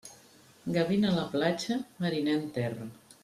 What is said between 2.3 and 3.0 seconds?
en terra.